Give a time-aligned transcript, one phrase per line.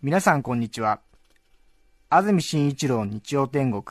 [0.00, 1.00] 皆さんこんにちは。
[2.08, 3.82] 安住紳一郎日曜天国、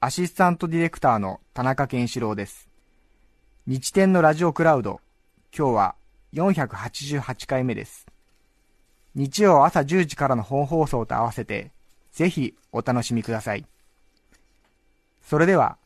[0.00, 2.70] アシスタントディレクターの田中健志郎です。
[3.66, 5.02] 日天のラジオクラウド、
[5.54, 5.94] 今日は
[6.32, 8.06] 488回目です。
[9.14, 11.72] 日曜朝10時からの本放送と合わせて、
[12.10, 13.66] ぜひお楽しみください。
[15.20, 15.76] それでは、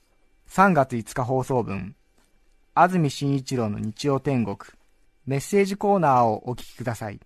[0.51, 1.97] 3月5日放送分、
[2.75, 4.57] 安住紳一郎の日曜天国、
[5.27, 7.19] メッセージコーナーをお聞きください。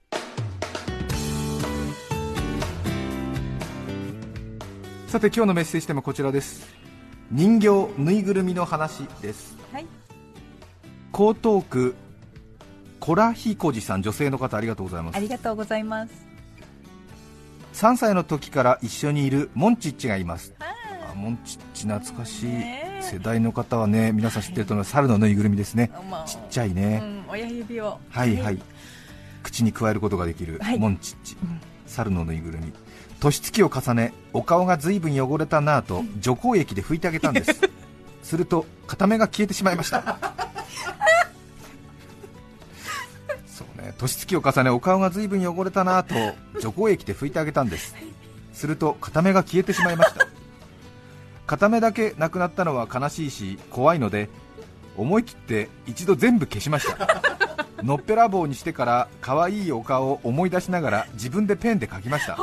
[5.12, 6.74] さて今日のメッセージテーマこちらです。
[7.30, 9.58] 人形ぬいぐるみの話です。
[9.70, 9.86] はい。
[11.12, 11.94] 江東区
[12.98, 15.16] コラヒコジさん女性の方ありがとうございます。
[15.16, 16.14] ありがとうございます。
[17.74, 20.54] 3歳の時から一緒にいるモンチッチがいます。
[20.60, 23.02] ああモンチッチ懐かしい、ねえ。
[23.02, 24.92] 世代の方はね皆さん知ってると思います。
[24.92, 25.90] 猿のぬいぐるみですね。
[26.10, 26.24] まあ。
[26.24, 28.00] ちっちゃいね、うん、親指を。
[28.08, 28.58] はいはい。
[29.42, 30.78] 口に加えることができるはい。
[30.78, 32.72] モンチッチ、ん猿のぬいぐるみ
[33.22, 37.60] 年月を重ねお顔が随分汚れたなぁと除光 液で拭いてあげたんです。
[38.24, 40.02] すると片目が消えてしまいました。
[43.46, 43.94] そうね。
[43.96, 47.94] 年月を重ねお顔が随分汚れたなぁと除光液で拭いてあげたんです。
[48.52, 50.26] すると片目が消えてしまいました。
[51.46, 54.30] 片目だけなくなったのは悲しいし怖いので
[54.96, 57.22] 思い切って一度全部消しました。
[57.84, 62.36] のっぺらぼうにしてから可愛いお顔を思い出しながら自分でペンで描きました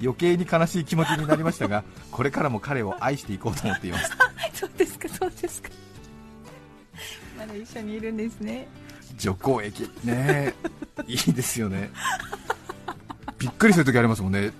[0.00, 4.10] 余計に悲しい気持ちになりましたが これからも彼を愛していこうと思っています
[4.54, 5.68] そうですか、そうですか。
[7.38, 8.68] まだ一緒にいるんですね。
[9.16, 10.54] 除光液ね
[10.98, 11.90] えいいですよね
[13.38, 14.52] びっくりするときありますもんね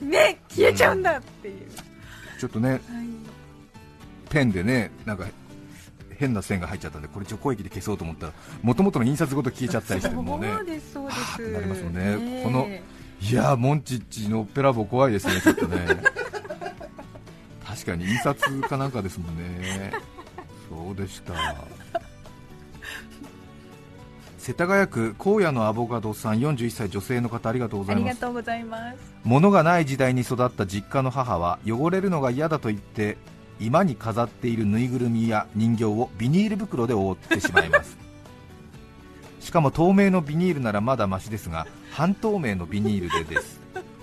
[0.00, 1.66] ね、消えちゃうんだっていう。
[2.38, 2.80] ちょっとねはい。
[4.30, 5.26] ペンでねなんか
[6.16, 8.32] 変な線が入っちゃったんでこれ除光液で消そうと思ったら
[8.62, 11.20] もともとの印刷ごと消えちゃったりしてもうねそうです、そうです。
[11.20, 12.68] はーってなりますもんねえこの
[13.20, 15.86] いやーモンチッチのっぺらぼう怖いですねちょっとね。
[17.66, 19.92] 確かに印刷かなんかですもんね。
[20.68, 21.32] そうでした。
[24.38, 28.14] 世田谷区荒野のアボカドさん41歳女性の方ありがとうござあいます。
[28.14, 28.96] りがとうございます。
[29.24, 33.18] 物がない時代に育った実家の母は汚れるのが嫌だと言って
[33.60, 37.98] 居間に飾っているぬいぐるみや人形をビニール袋で覆ってしまいます
[39.48, 43.58] しかも透明のビニールならまだマシですが半透明のビニールでです。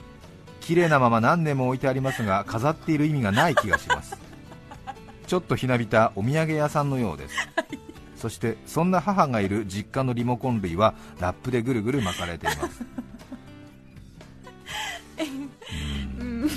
[0.60, 4.18] 綺麗なまま何年も置いてありますが飾っている意味がない気がします。
[5.28, 7.36] ちょっとひなびたお土産屋さんのようです。
[8.18, 12.84] そしてそんな母がいる実家のリモコン類はラップでぐるぐる巻かれています。
[16.20, 16.50] うん。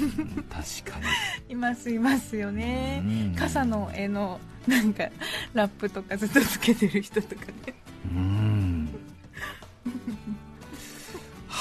[0.49, 0.99] 確か
[1.47, 1.53] に。
[1.53, 3.03] います、いますよね。
[3.05, 3.35] うん。
[3.39, 5.11] 傘の絵の、なんか、
[5.53, 7.75] ラップとかずっとつけてる人とかね。
[8.15, 8.38] うん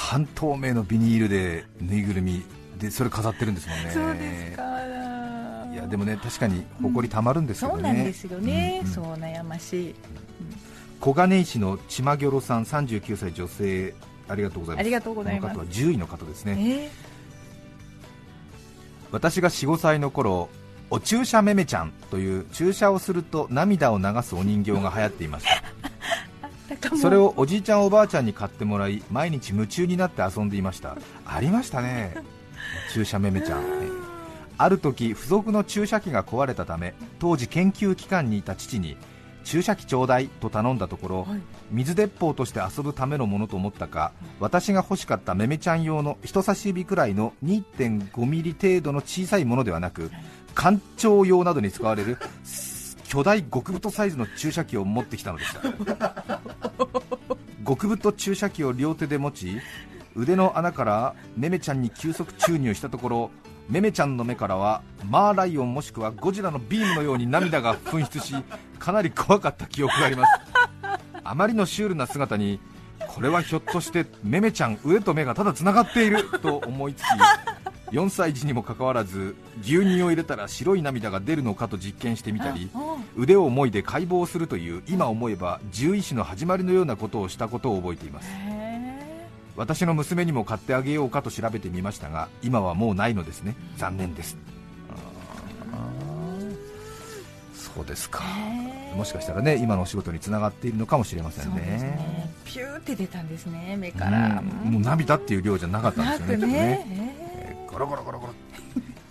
[0.08, 2.42] 半透明のビニールでぬいぐるみ。
[2.78, 3.90] でそれ飾ってるんですもんね。
[3.90, 4.62] そうですか。
[5.70, 8.80] いやでもね確かに埃たまるんですよね、そうなんですよね。
[8.82, 8.94] うんうん。
[8.94, 9.94] そう悩ましい。
[10.98, 13.94] 小金井市のちまぎょろさん39歳女性。
[14.28, 14.80] ありがとうございます。
[14.80, 15.54] ありがとうございます。
[15.54, 16.56] この方は10位の方ですね。
[16.58, 16.90] え
[19.12, 20.48] 私が45歳の頃
[20.88, 25.87] お注射めめちゃんという注射をすると涙を流すお人形が流行っていました
[27.00, 30.96] それをおじいちゃんおばあちゃんに買ってもらい毎日夢中になって遊んでいました。
[31.26, 32.16] ありましたね。
[32.92, 34.08] 注射めめちゃん、ね
[34.60, 38.96] ある時付属の注射器が壊れたため当時研究機関にいた父に
[39.44, 41.40] 注射器ちょうだいと頼んだところ、はい。
[41.70, 50.10] 水鉄砲として遊ぶためのものと思ったか私が欲しかっためめちゃん用の人差し指くらいの2.5ミリ程度の小さいものではなく
[50.54, 52.18] 艦長用などに使われる
[53.08, 56.40] 巨大極太サイズの注射器を持ってきたのでした。
[57.66, 59.58] 極太注射器を両手で持ち
[60.14, 63.30] 腕の穴からめめちゃんに急速注入したところ
[63.68, 68.34] めめちゃんの目からはマーライオンもしくはゴジラのビームのように涙が噴出し
[68.78, 70.32] かなり怖かった記憶があります。
[71.24, 72.60] あまりのシュールな姿に
[73.06, 77.04] これはひょっとしてめめちゃん腕と目がただつながっていると思いつき
[77.90, 88.28] 4歳児にもかかわらず牛乳を入れたら白い涙が出るのかと実験してみたりあ腕をもいで解剖するという今思えば獣医師の始まりのようなことをしたことを覚えています。
[88.30, 93.56] へ私の娘にも買ってあげようかと調べてみましたが今はもうないのですね。
[93.76, 94.36] 残念です。
[97.54, 98.22] そうですか。
[98.96, 101.60] もしかしたらね今のお仕事につながっているのかもしれませんね。
[101.60, 102.30] ね。
[102.44, 104.40] ピューって出たんですね、目かうら。
[104.40, 104.44] ん。
[104.64, 106.46] もう涙っていう量じゃなかったんですよね。
[106.46, 106.52] ね。
[106.52, 107.16] ね。
[107.20, 107.27] えー
[107.78, 108.32] ゴロゴロゴロゴロ。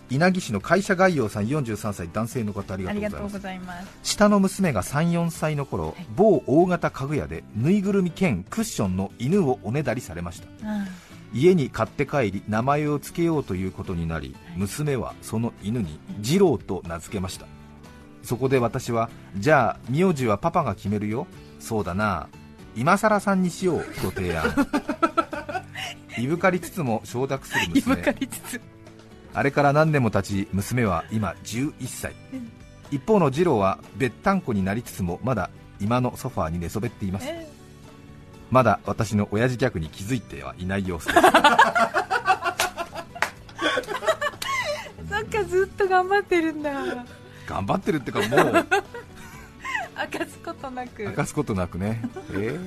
[0.10, 3.88] 稲城市の会社概要さん43歳男性の方ありがとうございます。
[4.04, 10.48] 下の娘が34歳の頃、某大型家具屋でぬいぐるみ兼クッションの犬をおねだりされました。
[10.64, 10.86] あ
[11.34, 17.46] 家に買って帰り名前を付けようということになり娘はその犬に次郎と名付けました。
[18.24, 21.28] そこで私はじゃあ名字はパパが決めるよ?
[21.60, 22.28] そうだな。
[22.76, 24.44] 今更さんにしようと提案
[26.18, 28.62] いぶかりつつも承諾するいぶか娘りつつ。
[29.34, 32.14] あれから何年も経ち娘は今11歳。
[32.90, 35.50] 一方の次郎はべったんこになりつつもまだ
[35.80, 37.28] 今のソファーに寝そべっています。
[37.30, 37.48] え
[38.50, 41.20] まだ私の親父ギャグに気づいてはいない様子です。
[41.22, 41.28] そ
[45.20, 46.72] っかずっと頑張ってるんだ。
[47.46, 48.30] 頑張ってるってかもう。
[49.98, 51.04] 明かすことなく。
[51.04, 52.02] 明かすことなくね。
[52.32, 52.58] え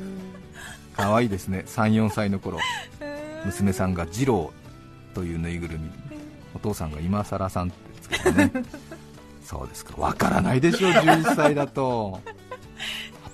[0.94, 1.64] ー、かわいいですね。
[1.66, 2.58] 34歳の頃
[3.44, 4.52] 娘さんが次郎
[5.14, 5.90] というぬいぐるみ
[6.54, 8.52] お父さんが今更さんってつけてね。
[9.44, 9.94] そうですか。
[9.96, 12.20] わからないでしょう11歳だと。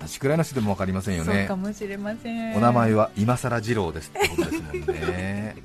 [0.00, 2.56] 二十歳くらいの人でも分かりませんよそうねかもしれません。
[2.56, 4.86] お名前は今更次郎ですってことですもんね。
[4.86, 5.56] へ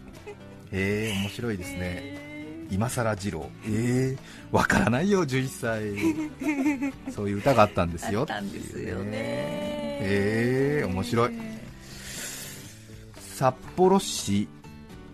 [0.72, 1.80] え面白いですね。
[1.80, 2.22] ね
[2.72, 3.50] 今更次郎。
[3.66, 7.12] えー、わからないよ11歳。
[7.14, 9.12] そういう歌があったんですよあったんですよね。
[9.14, 11.61] へえ面白い
[13.42, 14.48] 札幌市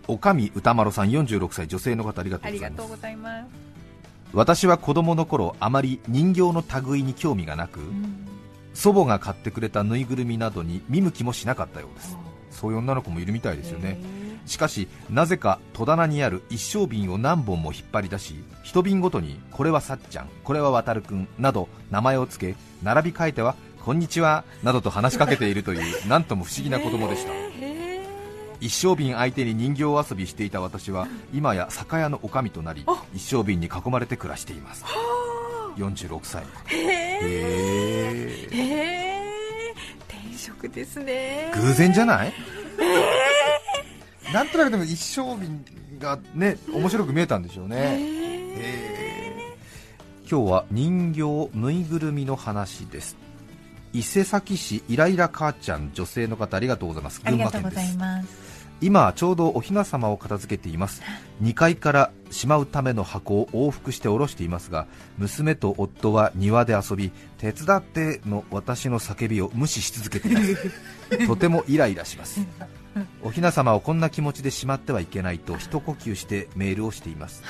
[0.06, 2.46] おかみ歌丸さん46歳女性の方ありがと
[2.84, 3.46] うございます。
[4.34, 8.28] 私は子供の頃あまり人形の類に興味がなく、うん。
[8.74, 12.18] 祖母が買ってくれたぬいぐるみなどに見向きもしなかったようです。
[12.50, 13.98] そういう女の子もいるみたいですよね。
[14.44, 27.32] しかしなぜか戸棚にある一升瓶を何本も引っ張り出し一瓶ごとにこれはさっちゃんこれはわたるくんなど名前を付け並び替えてはこんにちはなどと話しかけているというなんとも不思議な子供でした。
[27.32, 27.77] へ
[28.60, 32.84] 一升瓶相手に人形遊びしていた私は今や酒屋の女将となり
[33.14, 34.84] 一升瓶に囲まれて暮らしています。
[35.76, 36.44] 46歳。
[36.72, 36.76] え。
[36.76, 36.78] へ
[37.22, 38.48] え。
[38.50, 39.74] へえ。
[40.08, 41.52] 転職ですね。
[41.54, 42.32] 偶然じゃない？
[44.32, 45.64] なんとなくでも一升瓶
[45.98, 47.76] がね面白く見えたんでしょうね。
[47.76, 53.16] へへー今日は人形ぬいぐるみの話です
[53.92, 57.20] 伊勢崎市イライラ母ちゃん女性の方ありがとうございます。
[57.24, 58.48] ありがとうございです。
[58.80, 61.02] 今ちょうどお雛様を片付けています。
[61.42, 64.86] 2階からしまうための箱を往復して下ろしていますが
[65.16, 71.26] 娘と夫は庭で遊び手伝っての私の叫びを無視し続けています。
[71.26, 72.40] とてもイライラします。
[73.22, 77.42] お雛様をこんな気持ちでしまってはいけないと一呼吸してメールをしています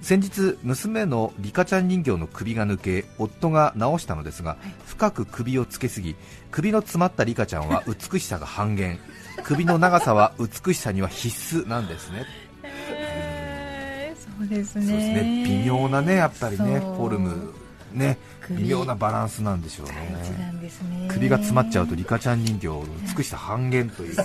[0.00, 4.56] 先日娘のリカちゃん人形の首が抜け夫が直したのですが
[4.86, 6.14] 深く首をつけすぎ
[6.50, 8.98] 首の詰まったリカちゃんは美しさが半減。
[9.44, 12.24] 首の長さは美しさには必須なんですね。
[12.62, 14.86] へーそうですね。
[14.86, 15.44] そうですね。
[15.46, 17.54] 微妙なねやっぱりねフォルム。
[17.92, 18.62] ね首。
[18.62, 19.94] 微妙なバランスなんでしょうね。
[19.94, 21.08] ね。
[21.08, 22.68] 首が詰まっちゃうとリカちゃん人形
[23.16, 24.16] 美しさ半減という。
[24.16, 24.20] う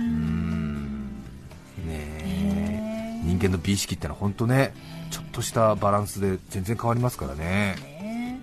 [0.00, 0.71] ん
[3.22, 4.74] 人間の美意識ってのは本当ね
[5.10, 7.76] ちょっとしたバランスで全然変わりますからね。
[7.76, 8.40] ね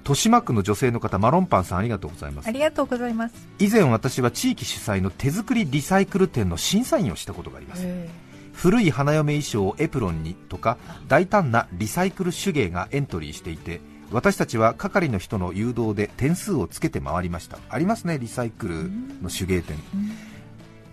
[0.00, 2.48] 豊島区の女性の方マロンパンさんありがとうございます。
[2.48, 3.34] ありがとうございます。
[3.58, 7.82] 以前私は地域主催の手作りリサイクル店の審査員をしたことがあります。
[7.84, 8.08] へ
[8.52, 10.76] 古い花嫁衣装をエプロンにとか
[11.08, 13.80] 大胆なリサイクル手芸がエントリーしていて
[14.10, 17.58] 私たちは係の人の誘導で点数をつけて回りました。
[17.68, 18.90] ありますねリサイクル
[19.22, 19.76] の手芸店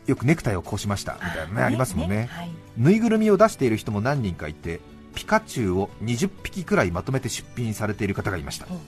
[0.06, 1.14] よくネクタイをこうしました。
[1.16, 2.30] みたいなねありますもんね。
[2.32, 4.80] はいぬいぐるみを出している人も何人かいて
[5.16, 8.68] ピカチュウを20匹くらいまとめて出品されている方がいました。
[8.70, 8.80] お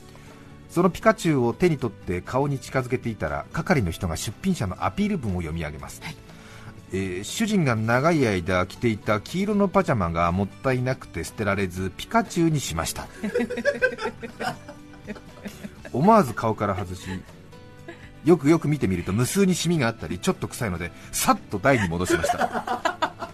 [0.70, 6.16] そのピカチュウを手に取って顔に近づけていたら係の人が出品者のアピール文を読み上げます、はい。
[6.94, 13.08] えー主人が長い間着ていた黄色のパジャマがもったいなくて捨てられずピカチュウにしました。
[15.92, 17.08] 思わず顔から外し
[18.26, 23.30] よくよく見てみると無数にシミがあったりちょっと臭いのでさっと台に戻しました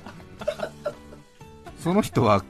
[1.86, 2.44] その人は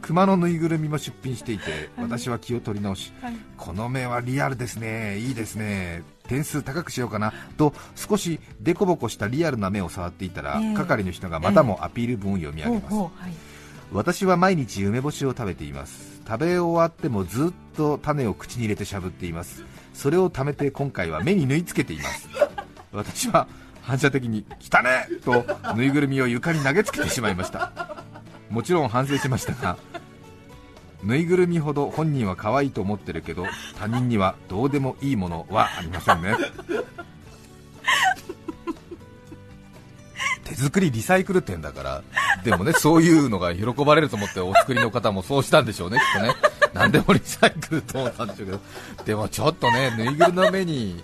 [0.00, 3.34] 熊のぬいぐるみも出品していて私は気を取り直しはい。
[3.56, 5.18] この目はリアルですね。
[5.18, 6.04] いいですね。
[6.28, 7.32] 点数高くしようかな。
[7.56, 10.74] と少しデコボコしたリアルな目を触っていたら、ええ。
[10.76, 13.32] 係の人がまたもアピール文を読み上げます、ほうはい。
[13.92, 16.22] 私は毎日梅干しを食べています。
[16.24, 19.64] 食べ終わってもずっと種を口に入れてしゃぶっています。
[19.94, 22.28] それを貯めて今回は目に縫い付けています。
[22.94, 23.48] 私は
[23.82, 27.72] 反射的に「汚ね!」とぬいぐるみを床に投げつけてしまいました
[28.50, 29.78] もちろん反省しましたが
[31.02, 33.46] ぬいぐるみほど本人は可愛いと思ってるけど
[33.78, 36.36] 他人にはどうでもいいものはありませんね。
[40.44, 42.02] 手作りリサイクル店だから
[42.42, 46.34] でもねそういうのが喜ばれると思ってお作りの方もそうしたんでしょうねきっとね。
[46.74, 48.60] 何でもリサイクルと思ったんでしょうけど。
[49.04, 51.02] でもちょっとねぬいぐるみの目に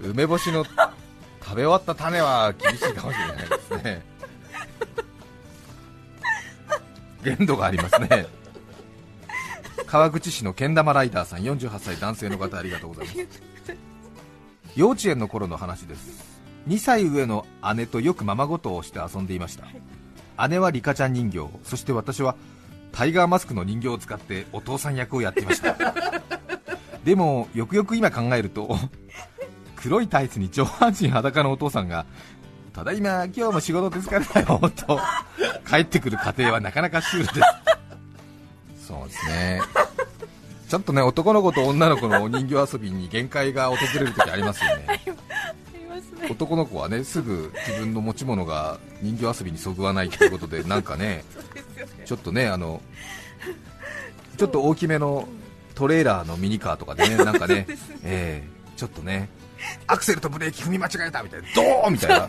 [0.00, 4.15] 梅干しの食べ終わった種は厳しいかもしれないですね
[7.26, 8.26] 限度がありますね。
[9.86, 13.18] 川口市のけん玉ライダーさん48歳男性の方ありがとうございます。
[14.76, 16.40] 幼稚園の頃の話です。
[16.68, 20.48] 2歳上の姉とよくままごとをして遊んでいました。
[20.48, 22.36] 姉はリカちゃん人形そして私は
[22.92, 25.76] タイガーマスクの人形を使ってお父さん役をやっていました。
[27.04, 28.76] でもよくよく今考えると
[29.76, 32.06] 黒いタイツに上半身裸のお父さんが
[32.76, 35.00] ただいま今日も仕事で疲れたよと
[35.66, 37.40] 帰ってくる過程はなかなかシュールで
[38.76, 38.86] す。
[38.86, 39.60] そうですね。
[40.68, 45.00] ちょっとね男の子と女の子のお人形遊びに限界が訪れる時ありますよね。
[46.28, 51.24] 男の子はねすぐ自分の持ち物が人形遊びにそぐわないということでなんかね
[52.04, 52.82] ちょっとねあの
[54.36, 55.26] ちょっと大きめの
[55.74, 57.66] トレーラーのミニカーとかでねなんかね
[58.04, 59.30] えーちょっとね
[59.86, 61.48] アクセルとブレーキ踏み間違えたみたいな。
[61.54, 62.28] ドーンみたいな。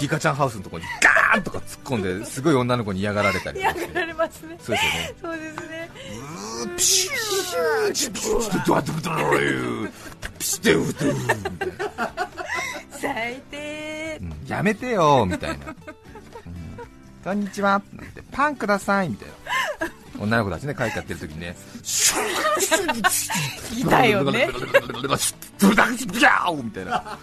[0.00, 4.58] リカちゃんハウスのところにガーンとか突っ込んですごい女の子に嫌がられたり嫌がられますね。
[4.60, 5.14] そうですよね。
[5.20, 5.90] そうですね。
[6.62, 9.90] うーピシューチピシュードワドゥドゥ
[10.38, 12.28] ピシュデウドゥみたいな
[12.90, 15.76] 最低うんやめてよみたいな、うん
[17.24, 19.34] こんにちはなんてパンくださいみたいな
[20.22, 24.48] 女の子たちね会議やってる時にねシュいたよね
[25.58, 27.18] ブダギャーみたいな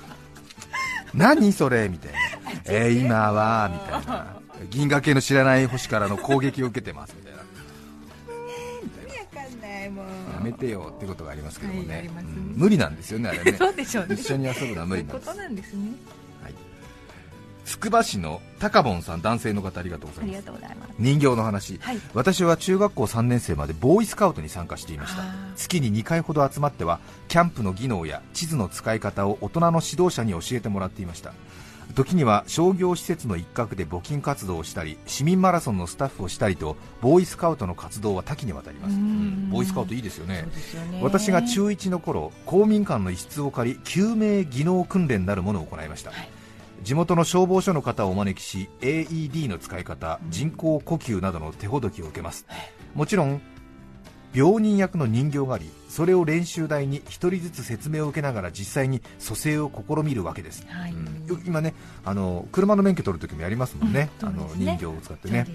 [1.14, 2.20] 何それみたいな。
[2.66, 4.40] えー、今はみたいな。
[4.70, 7.40] 銀河系の知らない星からの攻撃を受けてますみたいな。
[10.34, 12.12] やめてよってことがありますけどもね,、はいね。
[12.18, 13.52] うん無理なんですよねあれね。
[13.58, 13.58] ね。
[13.84, 15.28] 一緒に遊ぶのは無理なんです。
[15.28, 15.92] ことなんですね
[17.70, 20.94] つくば市の高ボンさん男性の方ありがとうございます。
[20.98, 22.02] 人形の話、はい。
[22.16, 25.22] 私は中学校3年生までボーイスカウトに参加していました。
[25.56, 31.32] 月に2回ほど集まってはキャンプの技能や地図の使い方を大人の指導者に教えてもらっていました。
[31.94, 38.96] 時には商業施設の一角で募金活動をしたり市民マラソンのスタッフをしたりとボーイスカウトの活動は多岐にわたります。
[38.96, 39.52] うん。
[39.52, 40.48] ボーイスカウトいいですよね。
[40.92, 41.02] ね。
[41.04, 46.30] 私が中1の頃公民館の一室を借り救命技能訓練なるものを行いました、はい
[46.84, 52.46] 地元の消防署の方をお招きし AED の使い方人工呼吸などの手ほどきを受けます。
[52.96, 53.42] もちろん
[54.34, 60.92] 病人役の人形がありそれを練習台に1人ずつ説明を受けながら実際に蘇生を試みるわけです、はい。
[60.92, 61.44] うん。
[61.46, 61.74] 今ね
[62.06, 64.28] あの車の免許取るときもやりますもんね,、うん。
[64.28, 65.48] あの人形を使ってね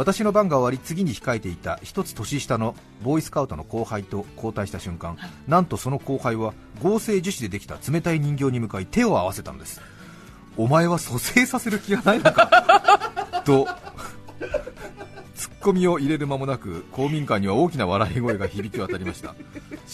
[0.00, 9.82] 私の番が終わり次に控えていた一つ年下のボーイスカウトの後輩と交代した瞬間、なんとその後輩は合成樹脂でできた冷たい人形に向かい手を合わせたのです。
[10.56, 13.42] お前は蘇生させる気がないのか？
[13.44, 13.68] と
[15.34, 19.34] ツッコミを入れる間もなく公民館には大きな笑い声が響き渡りました。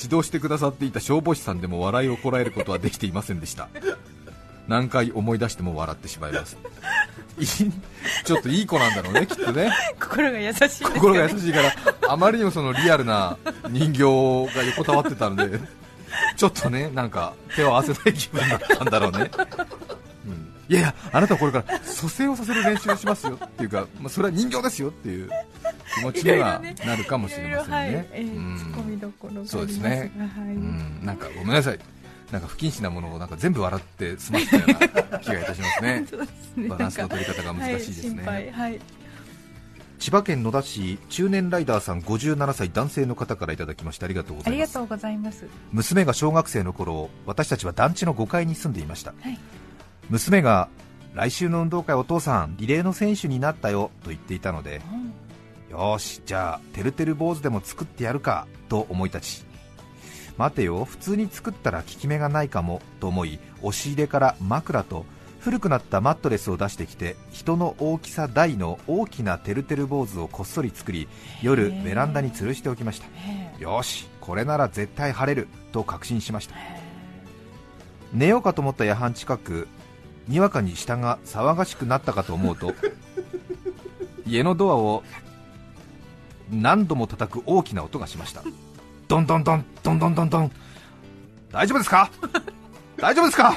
[0.00, 3.68] 指導してくださっていた消防士さんでも笑いをこらえることはできていませんでした。
[4.68, 6.56] 何回思い出しても笑ってしまいます。
[6.56, 6.62] いい
[8.24, 9.70] ちょっといい子なんだろうねきっとね。
[10.00, 10.90] 心が優しいね。
[10.94, 11.72] 心が優しいから
[12.08, 13.36] あまりにもそのリアルな
[13.68, 15.58] 人形が横たわってたので
[16.36, 19.30] ちょっとねなんか手を合わせない気分だったんだろうね、
[20.26, 25.30] うん、いやいやあなたはこれから蘇生をさせる練習をしますよっていうか、まあ、それは人形ですよっていう
[25.96, 28.08] 気持ちにはなるかもしれませんね。
[29.46, 30.12] そうですね。
[30.16, 30.54] はい。
[30.54, 31.00] うん。
[31.02, 31.78] なんかごめんなさい
[32.30, 36.06] なんか不謹慎なものをなんか全部笑って済ませたような気がいたしますね。
[36.56, 36.68] ね。
[36.68, 38.26] バランスの取り方が難しいですね。
[38.26, 38.80] はい、はい。
[39.98, 44.50] 千葉県野田市中年ライダーさん57歳男性の方からいただきましてありがとうござ
[45.10, 45.46] います。
[45.72, 49.38] 娘が小学生の頃私たちは団地の5階に住んでいました、はい。
[50.10, 50.68] 娘が
[51.14, 54.82] 来週の運動会お父さんリレーの選手になったよと言っていたので
[55.70, 59.45] よーしじゃあてるてる坊主でも作ってやるかと思い立ち
[60.36, 65.06] 待てよ普通に作ったら効き目がないかもと思い押し入れから枕と
[65.40, 71.08] 古くなったマットレスを出してきて人の大きさ大の大きなてるてる坊主をこっそり作り
[71.40, 73.06] 夜ベランダに吊るしておきました。
[73.28, 73.62] ええ。
[73.62, 76.56] よしこれなら絶対晴れると確信しました。
[78.12, 79.68] 寝ようかと思った夜半近く
[80.26, 82.74] にわかに下が騒がしくなったかと思うと
[84.26, 85.04] 家のドアを
[86.50, 88.42] 何度も叩く大きな音がしました
[89.08, 90.52] ドンドンドンドンドンドンドン
[91.52, 92.10] 大丈夫ですか？
[92.98, 93.56] 大丈夫ですか？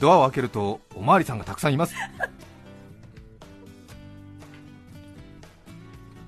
[0.00, 1.94] ドアを開けるとおまわりさんがたくさんいます。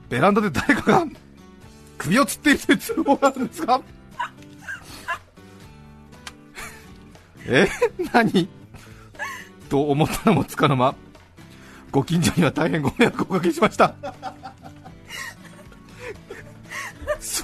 [0.09, 1.07] ベランダで誰かが
[1.99, 3.81] 首をつっているという通報があるんですか？
[7.47, 7.67] え
[8.13, 8.49] 何？
[9.69, 10.95] と思ったのもつかの間
[11.91, 13.95] ご近所には大変ご迷惑をおかけしました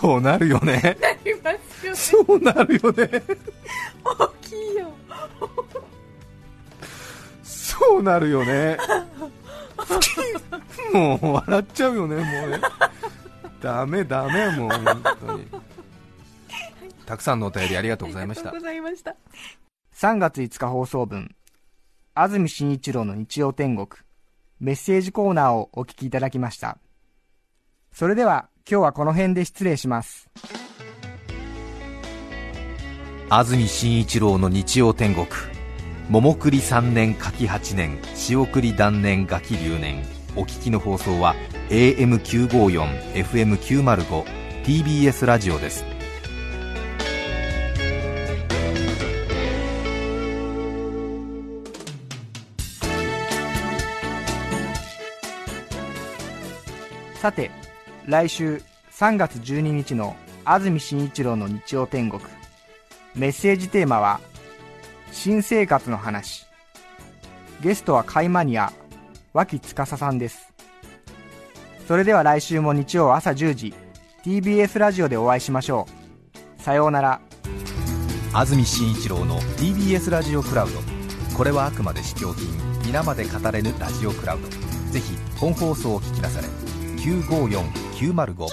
[0.00, 0.96] そうなるよね。
[1.24, 1.96] いますよね。
[1.96, 3.22] そうなるよね。
[4.04, 4.92] 大きいよ。
[7.42, 8.78] そうなるよね。
[10.92, 12.60] もう笑っちゃうよねもうね。
[13.60, 15.46] ダメダメもう本当に。
[17.06, 18.50] たくさんのお便りありがとうございました。
[18.50, 19.16] ありがとうございました。
[19.94, 21.34] 3月5日放送分、
[22.14, 23.88] 安住紳一郎の日曜天国、
[24.60, 26.78] メッセージコーナーをお聞きいただきました。
[27.92, 30.30] それでは、今日はこの辺で失礼します。
[33.28, 35.26] 安住紳一郎の日曜天国。
[36.08, 37.98] 桃栗3年柿8年
[38.28, 40.04] 塩栗断年ガキ留年。
[40.36, 41.34] お聞きの放送は
[41.70, 44.24] AM954 FM905
[44.62, 45.84] TBS ラジオです。
[57.16, 57.50] さて、
[58.06, 62.22] 来週3月12日の安住紳一郎の日曜天国、
[63.14, 64.20] メッセージテーマは、
[65.12, 66.46] 新生活の話。
[67.60, 68.72] ゲストはカイマニア、
[69.32, 70.52] 脇司さんです。
[71.86, 73.74] それでは来週も日曜朝10時、
[74.24, 75.86] TBS ラジオでお会いしましょ
[76.58, 76.62] う。
[76.62, 77.20] さようなら。
[78.32, 80.78] 安住紳一郎の TBS ラジオクラウド
[81.36, 82.46] これはあくまで試供品
[82.86, 84.48] 皆まで語れぬラジオクラウド
[84.92, 86.69] ぜひ本放送を聞きなされ
[87.00, 88.46] 954905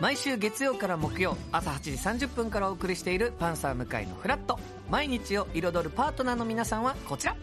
[0.00, 7.34] 毎週月曜から木曜朝8時30分からお送りしている「パンサー向井のフラット」毎日を彩るパートナーの皆さんはこちら。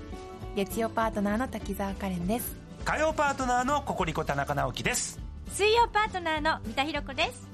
[0.56, 2.56] 月曜パートナーの滝沢カレンです。
[2.86, 7.50] 火曜パートナーのココリコ田中直樹です水曜パートナーの三田寛子です。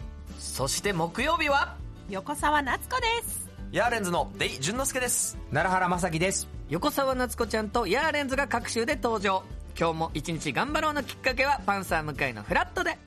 [0.56, 1.76] そして木曜日は？
[2.10, 3.50] 横澤夏子です。
[3.72, 5.38] ヤーレンズのデイ淳之介です。
[5.52, 6.48] 奈良原正樹です。
[6.70, 9.44] 横澤夏子ちゃんとヤーレンズが各週で登場。
[9.78, 12.98] 今日も一日頑張ろうのきっかけは「パンサー向井のフラット」で